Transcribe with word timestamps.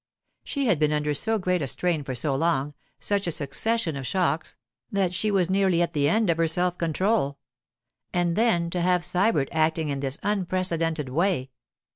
She 0.43 0.65
had 0.65 0.79
been 0.79 0.91
under 0.91 1.13
so 1.13 1.37
great 1.37 1.61
a 1.61 1.67
strain 1.67 2.03
for 2.03 2.15
so 2.15 2.33
long, 2.33 2.73
such 2.99 3.27
a 3.27 3.31
succession 3.31 3.95
of 3.95 4.07
shocks, 4.07 4.57
that 4.91 5.13
she 5.13 5.29
was 5.29 5.47
nearly 5.47 5.79
at 5.79 5.93
the 5.93 6.09
end 6.09 6.31
of 6.31 6.37
her 6.37 6.47
self 6.47 6.75
control. 6.79 7.37
And 8.11 8.35
then 8.35 8.71
to 8.71 8.81
have 8.81 9.03
Sybert 9.05 9.49
acting 9.51 9.89
in 9.89 9.99
this 9.99 10.17
unprecedented 10.23 11.09
way! 11.09 11.51